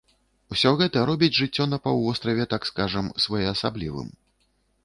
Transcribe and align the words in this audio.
Усё 0.53 0.71
гэта 0.79 1.03
робіць 1.09 1.29
жыццё 1.41 1.67
на 1.73 1.79
паўвостраве, 1.85 2.47
так 2.55 2.67
скажам, 2.71 3.13
своеасаблівым. 3.27 4.09